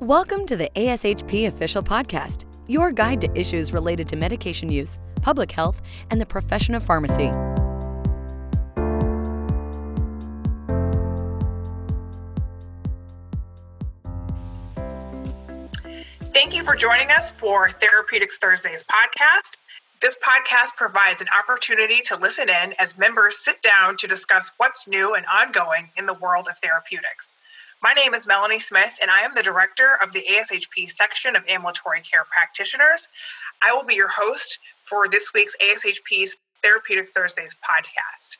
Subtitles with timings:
[0.00, 5.50] Welcome to the ASHP Official Podcast, your guide to issues related to medication use, public
[5.50, 5.82] health,
[6.12, 7.32] and the profession of pharmacy.
[16.32, 19.56] Thank you for joining us for Therapeutics Thursdays podcast.
[20.00, 24.86] This podcast provides an opportunity to listen in as members sit down to discuss what's
[24.86, 27.34] new and ongoing in the world of therapeutics.
[27.80, 31.44] My name is Melanie Smith, and I am the director of the ASHP section of
[31.46, 33.08] Ambulatory Care Practitioners.
[33.62, 38.38] I will be your host for this week's ASHP's Therapeutic Thursdays podcast.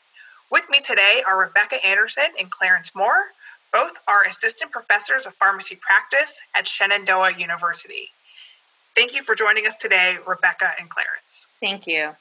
[0.51, 3.31] With me today are Rebecca Andersen and Clarence Moore.
[3.71, 8.09] Both are assistant professors of pharmacy practice at Shenandoah University.
[8.93, 11.47] Thank you for joining us today, Rebecca and Clarence.
[11.61, 12.11] Thank you.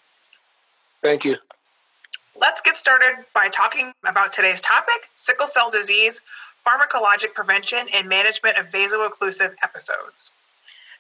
[1.02, 1.36] Thank you.
[2.36, 6.22] Let's get started by talking about today's topic sickle cell disease,
[6.68, 10.32] pharmacologic prevention and management of vaso-occlusive episodes.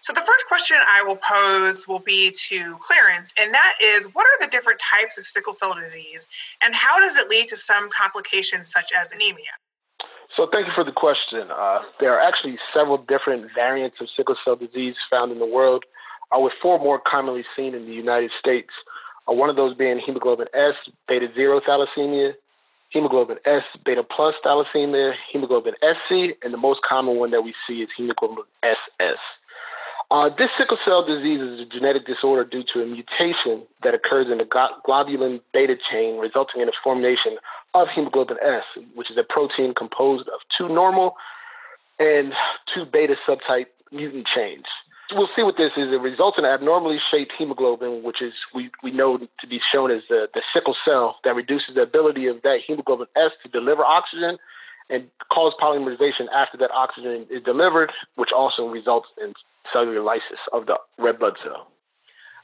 [0.00, 4.26] So the first question I will pose will be to Clarence, and that is what
[4.26, 6.26] are the different types of sickle cell disease
[6.62, 9.50] and how does it lead to some complications such as anemia?
[10.36, 11.50] So thank you for the question.
[11.50, 15.84] Uh, there are actually several different variants of sickle cell disease found in the world,
[16.30, 18.70] uh, with four more commonly seen in the United States.
[19.28, 20.74] Uh, one of those being hemoglobin S,
[21.08, 22.34] beta zero thalassemia,
[22.90, 27.82] hemoglobin S beta plus thalassemia, hemoglobin SC, and the most common one that we see
[27.82, 29.18] is hemoglobin SS.
[30.10, 34.26] Uh, this sickle cell disease is a genetic disorder due to a mutation that occurs
[34.30, 34.44] in the
[34.86, 37.36] globulin beta chain, resulting in the formation
[37.74, 41.14] of hemoglobin S, which is a protein composed of two normal
[41.98, 42.32] and
[42.74, 44.64] two beta subtype mutant chains
[45.12, 45.92] we'll see what this is.
[45.92, 50.02] It results in abnormally shaped hemoglobin, which is we, we know to be shown as
[50.08, 54.38] the, the sickle cell that reduces the ability of that hemoglobin S to deliver oxygen
[54.90, 59.34] and cause polymerization after that oxygen is delivered, which also results in
[59.72, 61.68] cellular lysis of the red blood cell.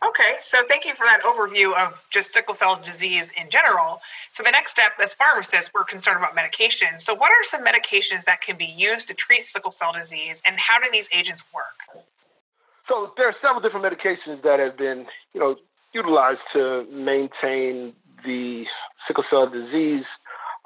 [0.06, 4.02] Okay, so thank you for that overview of just sickle cell disease in general.
[4.32, 7.00] So, the next step, as pharmacists, we're concerned about medications.
[7.00, 10.58] So, what are some medications that can be used to treat sickle cell disease, and
[10.58, 12.04] how do these agents work?
[12.88, 15.56] So there are several different medications that have been, you know,
[15.94, 18.64] utilized to maintain the
[19.06, 20.04] sickle cell disease.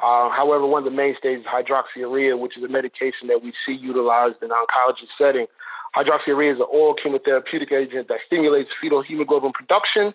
[0.02, 3.72] Uh, however, one of the mainstays is hydroxyurea, which is a medication that we see
[3.72, 5.46] utilized in oncology setting.
[5.96, 10.14] Hydroxyurea is an oral chemotherapeutic agent that stimulates fetal hemoglobin production.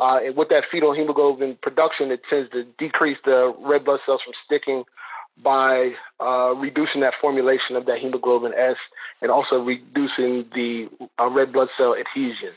[0.00, 4.20] Uh, and with that fetal hemoglobin production, it tends to decrease the red blood cells
[4.24, 4.84] from sticking
[5.42, 8.76] by uh, reducing that formulation of that hemoglobin S
[9.22, 12.52] and also reducing the uh, red blood cell adhesion.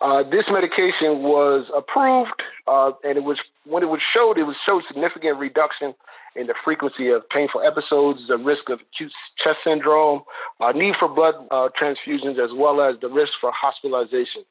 [0.00, 4.56] Uh, this medication was approved, uh, and it was when it was showed, it was
[4.66, 5.94] showed significant reduction
[6.36, 10.22] in the frequency of painful episodes, the risk of acute chest syndrome,
[10.60, 14.44] uh, need for blood uh, transfusions, as well as the risk for hospitalization.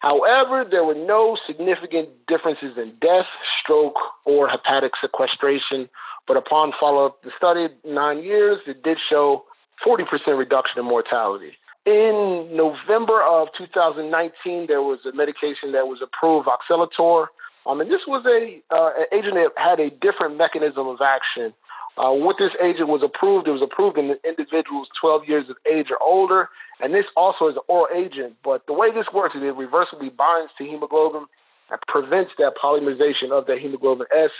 [0.00, 3.26] However, there were no significant differences in death,
[3.62, 5.88] stroke, or hepatic sequestration
[6.26, 9.44] but upon follow up the study, nine years, it did show
[9.84, 10.06] 40%
[10.38, 11.52] reduction in mortality.
[11.84, 17.26] In November of 2019, there was a medication that was approved, Voxelotor.
[17.66, 21.52] Um, and this was a uh, an agent that had a different mechanism of action.
[21.98, 25.86] Uh, what this agent was approved, it was approved in individuals 12 years of age
[25.90, 26.48] or older,
[26.80, 28.36] and this also is an oral agent.
[28.44, 31.26] But the way this works is it reversibly binds to hemoglobin
[31.70, 34.30] and prevents that polymerization of that hemoglobin S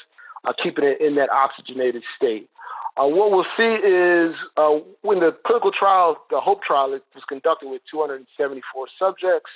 [0.45, 2.49] uh, keeping it in that oxygenated state.
[2.97, 7.69] Uh, what we'll see is uh, when the clinical trial, the HOPE trial, was conducted
[7.69, 9.51] with 274 subjects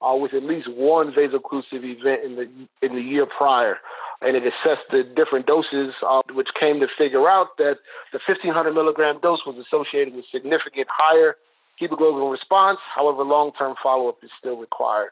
[0.00, 2.48] uh, with at least one vaso-occlusive event in the
[2.82, 3.78] in the year prior,
[4.20, 7.78] and it assessed the different doses, uh, which came to figure out that
[8.12, 11.36] the 1500 milligram dose was associated with significant higher
[11.76, 12.78] hemoglobin response.
[12.94, 15.10] However, long-term follow-up is still required.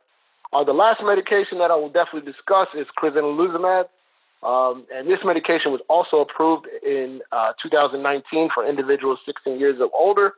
[0.53, 3.87] Uh, the last medication that I will definitely discuss is crizanlizumab.
[4.43, 9.91] Um, and this medication was also approved in uh, 2019 for individuals 16 years or
[9.95, 10.35] older.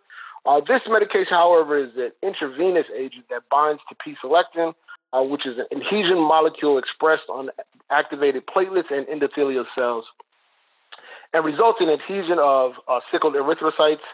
[0.47, 4.75] Uh, this medication, however, is an intravenous agent that binds to P-selectin,
[5.15, 7.49] uh, which is an adhesion molecule expressed on
[7.91, 10.05] activated platelets and endothelial cells,
[11.33, 14.05] and results in adhesion of uh, sickled erythrocytes,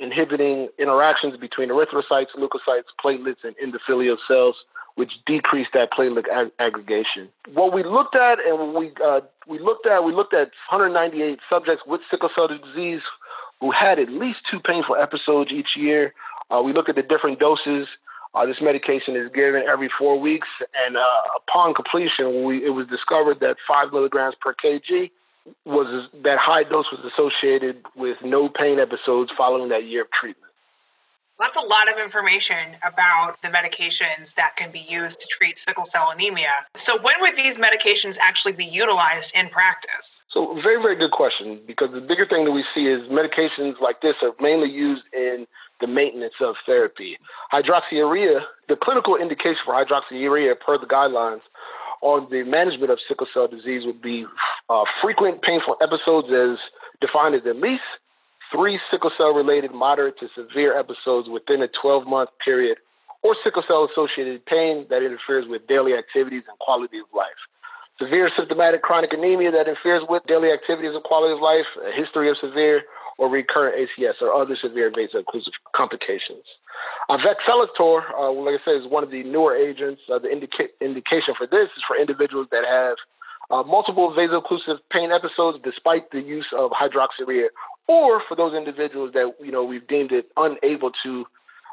[0.00, 4.56] inhibiting interactions between erythrocytes, leukocytes, platelets, and endothelial cells
[4.96, 7.28] which decreased that platelet ag- aggregation.
[7.52, 11.82] What we looked at, and we uh, we looked at, we looked at 198 subjects
[11.86, 13.02] with sickle cell disease
[13.60, 16.14] who had at least two painful episodes each year.
[16.50, 17.88] Uh, we looked at the different doses.
[18.34, 20.48] Uh, this medication is given every four weeks,
[20.84, 21.00] and uh,
[21.36, 25.10] upon completion, we, it was discovered that five milligrams per kg
[25.64, 30.52] was that high dose was associated with no pain episodes following that year of treatment.
[31.38, 35.84] That's a lot of information about the medications that can be used to treat sickle
[35.84, 36.52] cell anemia.
[36.74, 40.22] So, when would these medications actually be utilized in practice?
[40.30, 44.00] So, very, very good question because the bigger thing that we see is medications like
[44.00, 45.46] this are mainly used in
[45.80, 47.18] the maintenance of therapy.
[47.52, 51.40] Hydroxyurea, the clinical indication for hydroxyurea per the guidelines
[52.00, 54.24] on the management of sickle cell disease would be
[54.68, 56.58] uh, frequent painful episodes as
[57.00, 57.82] defined as at least
[58.54, 62.78] three sickle cell related moderate to severe episodes within a 12 month period,
[63.22, 67.40] or sickle cell associated pain that interferes with daily activities and quality of life.
[67.98, 72.30] Severe symptomatic chronic anemia that interferes with daily activities and quality of life, a history
[72.30, 72.82] of severe
[73.18, 76.44] or recurrent ACS or other severe vaso-occlusive complications.
[77.08, 80.02] Uh, uh, like I said, is one of the newer agents.
[80.12, 82.96] Uh, the indica- indication for this is for individuals that have
[83.50, 87.46] uh, multiple vaso-occlusive pain episodes despite the use of hydroxyurea
[87.86, 91.26] or for those individuals that you know we've deemed it unable to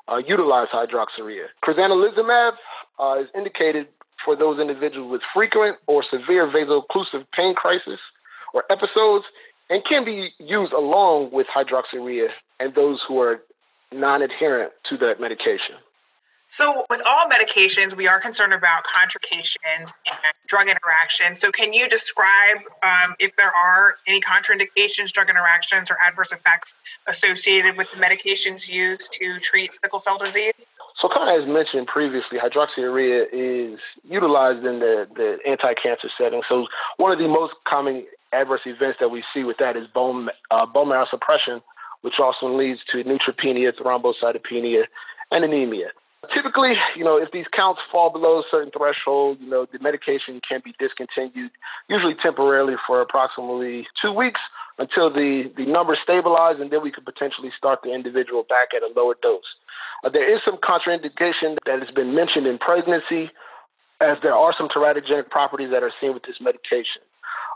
[0.08, 1.46] uh, utilize hydroxyurea.
[1.63, 2.54] Crizanlizumab
[3.00, 3.88] uh, is indicated
[4.24, 8.00] for those individuals with frequent or severe vaso-occlusive pain crisis
[8.54, 9.25] or episodes
[9.69, 12.28] and can be used along with hydroxyurea
[12.60, 13.42] and those who are
[13.92, 15.75] non-adherent to that medication.
[16.51, 21.39] So, with all medications, we are concerned about contraindications and drug interactions.
[21.39, 26.74] So, can you describe um, if there are any contraindications, drug interactions, or adverse effects
[27.07, 30.68] associated with the medications used to treat sickle cell disease?
[31.01, 36.42] So, kind of as mentioned previously, hydroxyurea is utilized in the, the anti cancer setting.
[36.50, 36.68] So,
[36.98, 40.65] one of the most common adverse events that we see with that is bone, uh,
[40.65, 41.62] bone marrow suppression,
[42.01, 44.83] which also leads to neutropenia, thrombocytopenia,
[45.31, 45.92] and anemia.
[46.30, 50.40] Typically, you know, if these counts fall below a certain threshold, you know, the medication
[50.48, 51.50] can be discontinued,
[51.90, 54.40] usually temporarily for approximately two weeks
[54.78, 58.84] until the, the numbers stabilize, and then we could potentially start the individual back at
[58.84, 59.42] a lower dose.
[60.04, 63.32] Uh, there is some contraindication that has been mentioned in pregnancy,
[64.00, 67.02] as there are some teratogenic properties that are seen with this medication.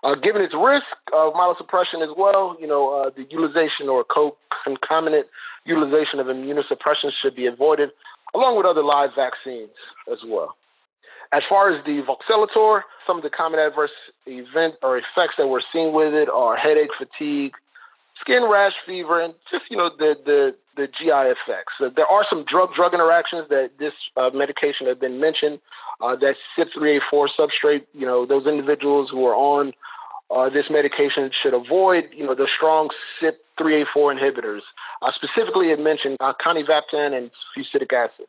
[0.04, 5.28] Uh, given its risk of myelosuppression as well, you know, uh, the utilization or co-concomitant
[5.66, 7.90] utilization of immunosuppression should be avoided
[8.33, 9.75] along with other live vaccines
[10.12, 10.56] as well.
[11.31, 13.92] As far as the Voxelotor, some of the common adverse
[14.25, 17.54] event or effects that we're seeing with it are headache, fatigue,
[18.22, 21.74] skin rash, fever, and just you know the the, the GI effects.
[21.80, 25.60] So there are some drug-drug interactions that this uh, medication has been mentioned.
[26.01, 29.71] Uh, that CYP3A4 substrate, you know, those individuals who are on
[30.31, 32.89] uh, this medication should avoid, you know, the strong
[33.22, 34.62] CYP3A4 inhibitors.
[35.01, 38.25] Uh, specifically, it mentioned uh, conivaptan and fusidic acid.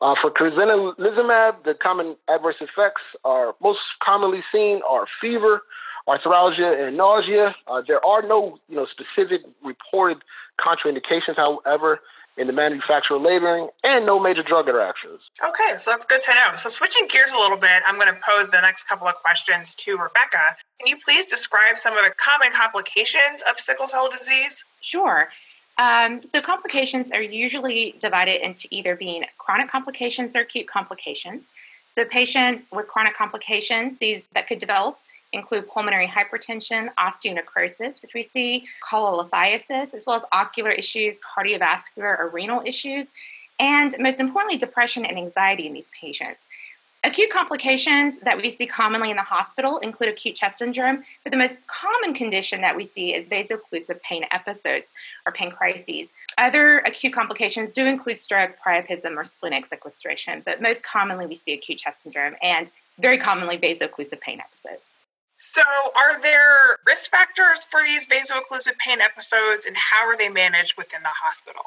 [0.00, 5.62] Uh, for crizanlizumab, the common adverse effects are most commonly seen are fever,
[6.08, 7.54] arthralgia, and nausea.
[7.66, 10.18] Uh, there are no, you know, specific reported
[10.60, 11.36] contraindications.
[11.36, 12.00] However,
[12.36, 15.20] in the manufacturer labeling and no major drug interactions.
[15.44, 16.56] Okay, so that's good to know.
[16.56, 19.74] So, switching gears a little bit, I'm going to pose the next couple of questions
[19.76, 20.56] to Rebecca.
[20.80, 24.64] Can you please describe some of the common complications of sickle cell disease?
[24.80, 25.28] Sure.
[25.78, 31.50] Um, so, complications are usually divided into either being chronic complications or acute complications.
[31.90, 34.98] So, patients with chronic complications, these that could develop
[35.34, 42.30] include pulmonary hypertension, osteonecrosis, which we see, cholelithiasis, as well as ocular issues, cardiovascular or
[42.32, 43.10] renal issues,
[43.60, 46.46] and most importantly, depression and anxiety in these patients.
[47.04, 51.36] Acute complications that we see commonly in the hospital include acute chest syndrome, but the
[51.36, 54.90] most common condition that we see is vaso-occlusive pain episodes
[55.26, 56.14] or pain crises.
[56.38, 61.52] Other acute complications do include stroke, priapism, or splenic sequestration, but most commonly we see
[61.52, 65.04] acute chest syndrome and very commonly vaso-occlusive pain episodes.
[65.36, 70.76] So, are there risk factors for these vaso-occlusive pain episodes, and how are they managed
[70.78, 71.62] within the hospital?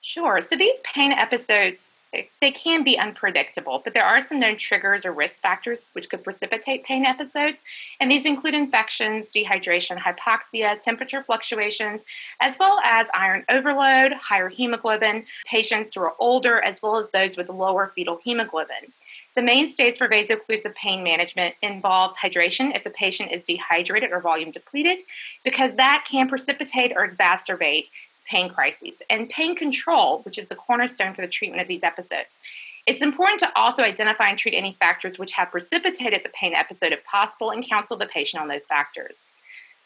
[0.00, 0.40] Sure.
[0.40, 5.04] So, these pain episodes eh, they can be unpredictable, but there are some known triggers
[5.04, 7.62] or risk factors which could precipitate pain episodes,
[8.00, 12.04] and these include infections, dehydration, hypoxia, temperature fluctuations,
[12.40, 17.36] as well as iron overload, higher hemoglobin, patients who are older, as well as those
[17.36, 18.92] with lower fetal hemoglobin.
[19.36, 24.52] The mainstays for vaso-occlusive pain management involves hydration if the patient is dehydrated or volume
[24.52, 25.02] depleted,
[25.42, 27.88] because that can precipitate or exacerbate
[28.26, 32.40] pain crises, and pain control, which is the cornerstone for the treatment of these episodes.
[32.86, 36.92] It's important to also identify and treat any factors which have precipitated the pain episode
[36.92, 39.24] if possible and counsel the patient on those factors.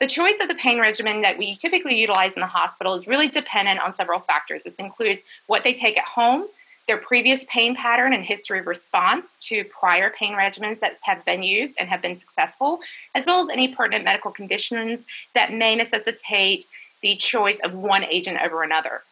[0.01, 3.29] The choice of the pain regimen that we typically utilize in the hospital is really
[3.29, 4.63] dependent on several factors.
[4.63, 6.47] This includes what they take at home,
[6.89, 11.43] their previous pain pattern and history of response to prior pain regimens that have been
[11.43, 12.81] used and have been successful,
[13.15, 16.67] as well as any pertinent medical conditions that may necessitate
[17.03, 19.03] the choice of one agent over another.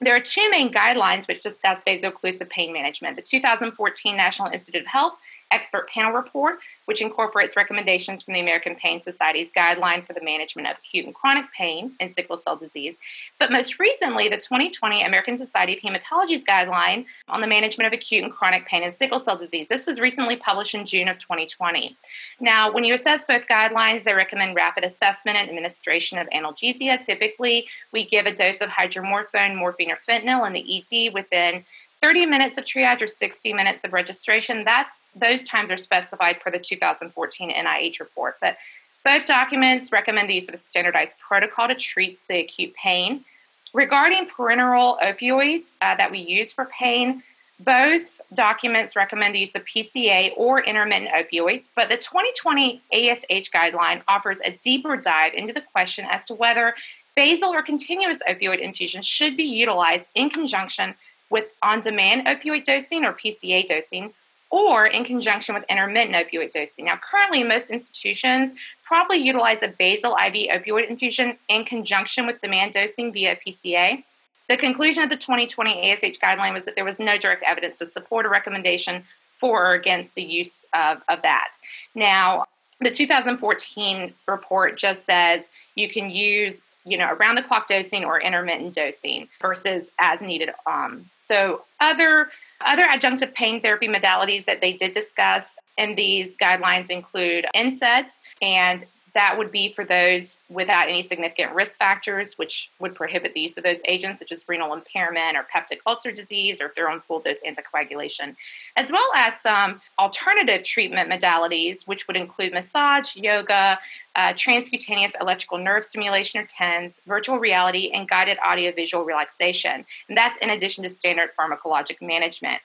[0.00, 4.86] there are two main guidelines which discuss vaso-occlusive pain management the 2014 National Institute of
[4.88, 5.14] Health
[5.52, 10.68] expert panel report, which incorporates recommendations from the American Pain Society's guideline for the management
[10.68, 12.98] of acute and chronic pain and sickle cell disease.
[13.38, 18.24] But most recently, the 2020 American Society of Hematology's guideline on the management of acute
[18.24, 19.68] and chronic pain and sickle cell disease.
[19.68, 21.96] This was recently published in June of 2020.
[22.40, 27.00] Now, when you assess both guidelines, they recommend rapid assessment and administration of analgesia.
[27.00, 31.64] Typically, we give a dose of hydromorphone, morphine, or fentanyl in the ED within
[32.02, 34.64] 30 minutes of triage or 60 minutes of registration.
[34.64, 38.36] That's those times are specified per the 2014 NIH report.
[38.40, 38.56] But
[39.04, 43.24] both documents recommend the use of a standardized protocol to treat the acute pain.
[43.72, 47.22] Regarding parenteral opioids uh, that we use for pain,
[47.58, 54.02] both documents recommend the use of PCA or intermittent opioids, but the 2020 ASH guideline
[54.08, 56.74] offers a deeper dive into the question as to whether
[57.14, 60.94] basal or continuous opioid infusion should be utilized in conjunction
[61.32, 64.12] with on demand opioid dosing or PCA dosing,
[64.50, 66.84] or in conjunction with intermittent opioid dosing.
[66.84, 72.74] Now, currently, most institutions probably utilize a basal IV opioid infusion in conjunction with demand
[72.74, 74.04] dosing via PCA.
[74.50, 77.86] The conclusion of the 2020 ASH guideline was that there was no direct evidence to
[77.86, 79.04] support a recommendation
[79.38, 81.52] for or against the use of, of that.
[81.94, 82.44] Now,
[82.80, 88.20] the 2014 report just says you can use you know, around the clock dosing or
[88.20, 90.50] intermittent dosing versus as needed.
[90.66, 92.28] Um, so other
[92.64, 98.84] other adjunctive pain therapy modalities that they did discuss in these guidelines include NSAIDs and
[99.14, 103.58] that would be for those without any significant risk factors, which would prohibit the use
[103.58, 107.00] of those agents, such as renal impairment or peptic ulcer disease, or if they're on
[107.00, 108.34] full dose anticoagulation,
[108.76, 113.78] as well as some alternative treatment modalities, which would include massage, yoga,
[114.16, 119.84] uh, transcutaneous electrical nerve stimulation or TENS, virtual reality, and guided audiovisual relaxation.
[120.08, 122.60] And that's in addition to standard pharmacologic management.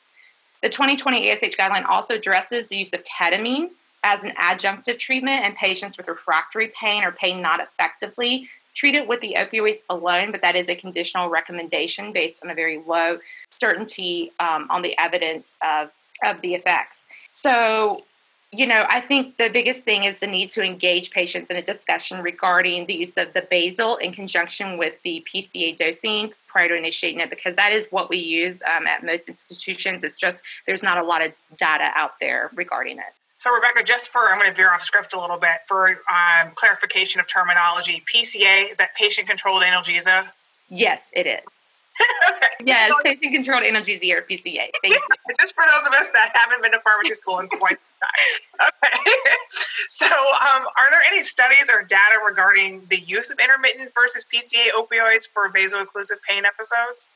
[0.63, 3.69] The 2020 ASH guideline also addresses the use of ketamine
[4.03, 9.19] as an adjunctive treatment in patients with refractory pain or pain not effectively treated with
[9.21, 13.17] the opioids alone, but that is a conditional recommendation based on a very low
[13.49, 15.89] certainty um, on the evidence of,
[16.23, 17.07] of the effects.
[17.31, 18.03] So,
[18.51, 21.61] you know, I think the biggest thing is the need to engage patients in a
[21.61, 26.75] discussion regarding the use of the basal in conjunction with the PCA dosing prior to
[26.75, 30.03] initiating it, because that is what we use um, at most institutions.
[30.03, 33.13] It's just there's not a lot of data out there regarding it.
[33.37, 36.51] So, Rebecca, just for I'm going to veer off script a little bit for um,
[36.55, 38.03] clarification of terminology.
[38.11, 40.27] PCA is that patient controlled analgesia?
[40.69, 41.67] Yes, it is.
[42.29, 42.47] okay.
[42.65, 44.69] Yes, so, patient controlled analgesia or PCA.
[44.81, 44.99] Thank you.
[45.39, 48.71] Just for those of us that haven't been to pharmacy school in quite some time.
[48.83, 49.11] Okay.
[49.89, 54.69] so, um, are there any studies or data regarding the use of intermittent versus PCA
[54.75, 57.11] opioids for vaso-occlusive pain episodes?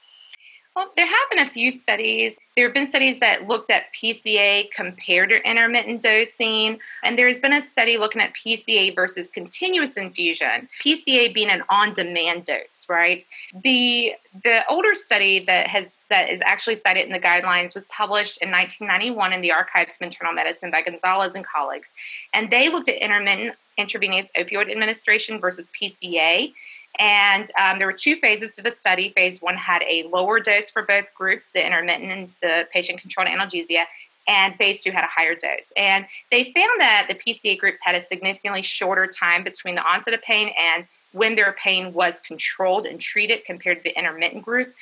[0.74, 2.38] Well, there have been a few studies.
[2.56, 7.51] There have been studies that looked at PCA compared to intermittent dosing, and there's been
[7.51, 10.70] a study looking at PCA versus continuous infusion.
[10.82, 13.25] PCA being an on-demand dose, right?
[13.63, 14.13] The
[14.46, 18.50] the older study that has that is actually cited in the guidelines was published in
[18.50, 21.94] 1991 in the Archives of Internal Medicine by Gonzalez and colleagues,
[22.34, 26.54] and they looked at intermittent intravenous opioid administration versus PCA.
[27.00, 29.13] And um, there were two phases to the study.
[29.15, 33.29] Phase one had a lower dose for both groups, the intermittent and the patient controlled
[33.29, 33.86] analgesia,
[34.27, 35.71] and phase two had a higher dose.
[35.77, 40.13] And they found that the PCA groups had a significantly shorter time between the onset
[40.13, 44.74] of pain and when their pain was controlled and treated compared to the intermittent group.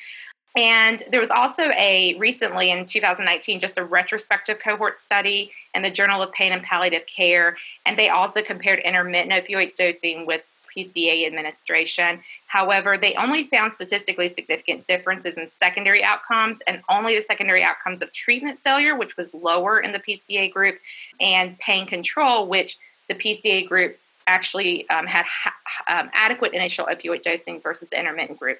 [0.58, 5.92] And there was also a recently in 2019 just a retrospective cohort study in the
[5.92, 7.56] Journal of Pain and Palliative Care.
[7.86, 10.42] And they also compared intermittent opioid dosing with
[10.76, 12.22] PCA administration.
[12.48, 18.02] However, they only found statistically significant differences in secondary outcomes and only the secondary outcomes
[18.02, 20.80] of treatment failure, which was lower in the PCA group,
[21.20, 23.98] and pain control, which the PCA group
[24.28, 25.56] actually um, had ha-
[25.88, 28.60] um, adequate initial opioid dosing versus the intermittent group.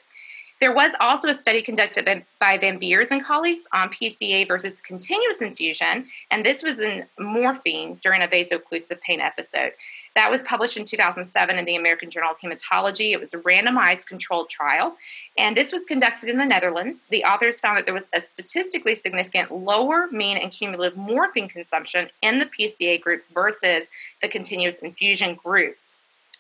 [0.60, 5.42] There was also a study conducted by Van Beers and colleagues on PCA versus continuous
[5.42, 9.72] infusion, and this was in morphine during a vaso-occlusive pain episode.
[10.16, 13.12] That was published in 2007 in the American Journal of Hematology.
[13.12, 14.98] It was a randomized controlled trial,
[15.38, 17.04] and this was conducted in the Netherlands.
[17.10, 22.10] The authors found that there was a statistically significant lower mean and cumulative morphine consumption
[22.22, 23.90] in the PCA group versus
[24.22, 25.78] the continuous infusion group.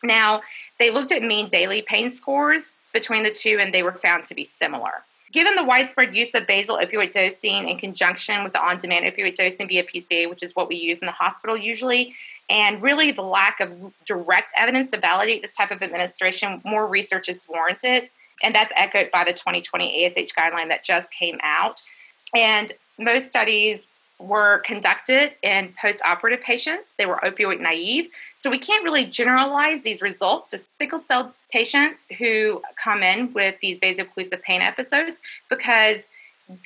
[0.04, 0.42] Now,
[0.78, 4.36] they looked at mean daily pain scores between the two, and they were found to
[4.36, 5.04] be similar.
[5.32, 9.36] Given the widespread use of basal opioid dosing in conjunction with the on demand opioid
[9.36, 12.16] dosing via PCA, which is what we use in the hospital usually,
[12.50, 13.72] and really the lack of
[14.06, 18.10] direct evidence to validate this type of administration, more research is warranted.
[18.42, 21.84] And that's echoed by the 2020 ASH guideline that just came out.
[22.36, 23.88] And most studies
[24.20, 26.94] were conducted in post operative patients.
[26.98, 28.10] They were opioid naive.
[28.36, 33.56] So we can't really generalize these results to sickle cell patients who come in with
[33.62, 36.10] these vaso-occlusive pain episodes because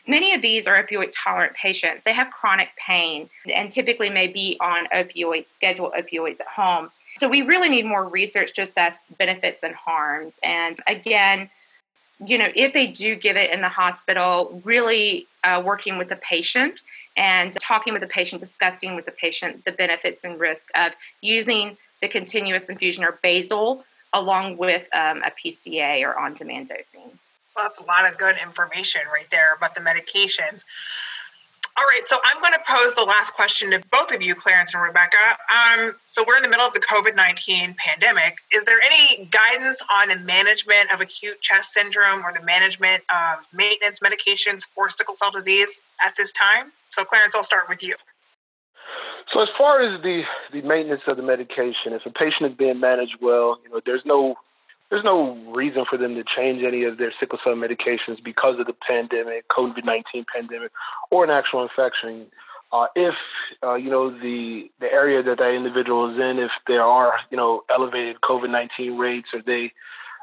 [0.08, 2.04] many of these are opioid tolerant patients.
[2.04, 6.90] They have chronic pain and typically may be on opioids, scheduled opioids at home.
[7.18, 10.40] So we really need more research to assess benefits and harms.
[10.44, 11.50] And again,
[12.26, 16.16] you know, if they do give it in the hospital, really uh, working with the
[16.16, 16.82] patient
[17.16, 21.78] and talking with the patient, discussing with the patient the benefits and risk of using
[22.02, 27.20] the continuous infusion or basal along with um, a PCA or on demand dosing.
[27.56, 30.64] Well, that's a lot of good information right there about the medications.
[31.76, 34.76] All right, so I'm going to pose the last question to both of you, Clarence
[34.76, 35.18] and Rebecca.
[35.50, 38.38] Um, so we're in the middle of the COVID 19 pandemic.
[38.52, 43.48] Is there any guidance on the management of acute chest syndrome or the management of
[43.54, 46.72] maintenance medications for sickle cell disease at this time?
[46.92, 47.96] So, Clarence, I'll start with you.
[49.34, 52.80] So, as far as the the maintenance of the medication, if a patient is being
[52.80, 54.36] managed well, you know, there's no
[54.94, 58.68] there's no reason for them to change any of their sickle cell medications because of
[58.68, 60.72] the pandemic, COVID 19 pandemic,
[61.10, 62.28] or an actual infection.
[62.72, 63.16] Uh, if
[63.64, 67.38] uh, you know the the area that that individual is in, if there are you
[67.38, 69.72] know elevated COVID nineteen rates, or they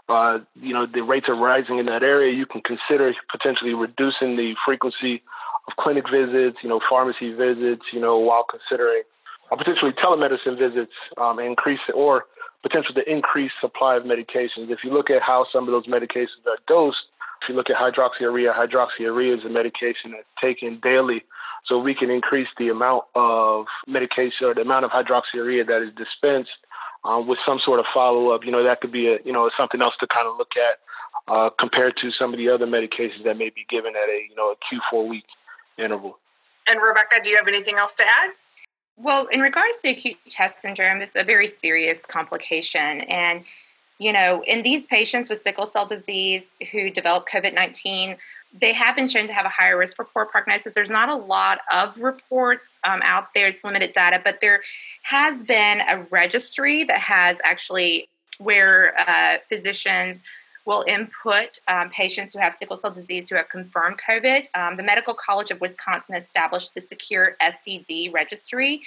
[0.09, 4.37] uh, you know the rates are rising in that area, you can consider potentially reducing
[4.37, 5.21] the frequency
[5.67, 9.03] of clinic visits, you know, pharmacy visits, you know, while considering
[9.51, 12.27] uh, potentially telemedicine visits, um, increase or
[12.63, 14.71] potential to increase supply of medications.
[14.71, 16.99] If you look at how some of those medications are dosed,
[17.43, 21.25] if you look at hydroxyurea, hydroxyurea is a medication that's taken daily.
[21.67, 25.95] So we can increase the amount of medication or the amount of hydroxyurea that is
[25.95, 26.51] dispensed
[27.05, 28.45] um, with some sort of follow up.
[28.45, 30.79] You know, that could be a, you know, something else to kind of look at
[31.33, 34.37] uh, compared to some of the other medications that may be given at a, you
[34.37, 35.25] know, a Q4 week
[35.79, 36.19] interval.
[36.69, 38.31] And Rebecca, do you have anything else to add?
[39.03, 43.01] Well, in regards to acute chest syndrome, it's a very serious complication.
[43.03, 43.45] And,
[43.99, 48.17] you know, in these patients with sickle cell disease who develop COVID 19,
[48.53, 50.75] they have been shown to have a higher risk for poor prognosis.
[50.75, 54.61] There's not a lot of reports um, out there, it's limited data, but there
[55.05, 58.07] has been a registry that has actually
[58.39, 60.21] where uh, physicians
[60.65, 64.47] will input um, patients who have sickle cell disease who have confirmed COVID.
[64.55, 68.83] Um, the Medical College of Wisconsin established the Secure SCD registry,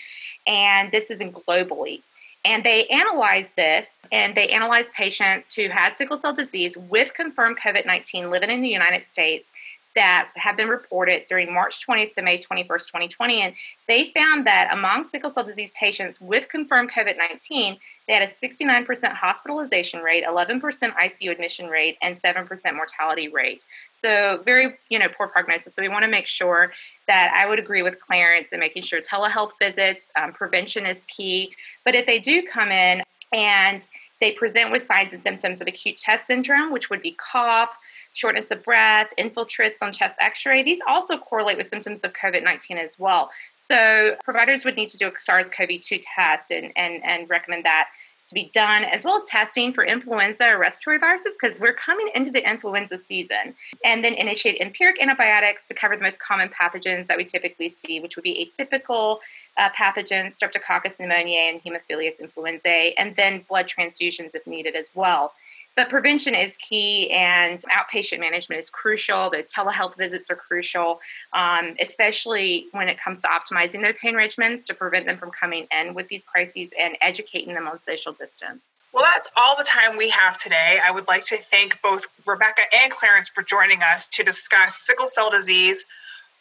[0.46, 2.02] and this is in globally.
[2.46, 7.58] And they analyzed this and they analyzed patients who had sickle cell disease with confirmed
[7.58, 9.50] COVID 19 living in the United States
[9.96, 13.42] that have been reported during March 20th to May 21st, 2020.
[13.42, 13.54] And
[13.88, 17.78] they found that among sickle cell disease patients with confirmed COVID 19,
[18.08, 23.64] they had a 69% hospitalization rate, 11% ICU admission rate, and 7% mortality rate.
[23.94, 25.74] So very, you know, poor prognosis.
[25.74, 26.74] So we want to make sure
[27.08, 31.56] that I would agree with Clarence and making sure telehealth visits, um, prevention is key.
[31.86, 33.04] But if they do come in
[33.34, 33.88] and
[34.20, 37.78] they present with signs and symptoms of acute chest syndrome, which would be cough,
[38.14, 40.64] shortness of breath, infiltrates on chest x ray.
[40.64, 43.32] These also correlate with symptoms of COVID 19 as well.
[43.58, 47.66] So, providers would need to do a SARS CoV 2 test and, and, and recommend
[47.66, 47.88] that
[48.28, 52.10] to be done, as well as testing for influenza or respiratory viruses, because we're coming
[52.16, 53.56] into the influenza season.
[53.84, 58.00] And then initiate empiric antibiotics to cover the most common pathogens that we typically see,
[58.00, 59.20] which would be atypical
[59.58, 65.34] uh, pathogens, Streptococcus pneumoniae and Haemophilus influenzae, and then blood transfusions if needed as well.
[65.76, 69.32] But prevention is key, and outpatient management is crucial.
[69.32, 71.00] Those telehealth visits are crucial,
[71.34, 75.68] um, especially when it comes to optimizing their pain regimens to prevent them from coming
[75.72, 78.78] in with these crises and educating them on social distance.
[78.94, 80.80] Well, that's all the time we have today.
[80.84, 85.08] I would like to thank both Rebecca and Clarence for joining us to discuss sickle
[85.08, 85.86] cell disease,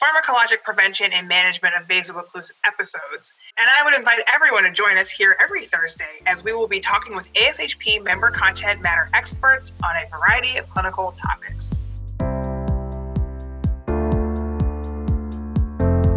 [0.01, 3.35] pharmacologic prevention and management of vaso-occlusive episodes.
[3.59, 6.81] And I would invite everyone to join us here every Thursday as we will be
[6.81, 11.81] talking with ASHP member content matter experts on a variety of clinical topics.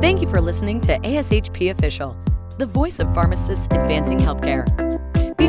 [0.01, 2.15] Thank you for listening to ASHP Official,
[2.59, 5.14] the voice of pharmacists advancing healthcare.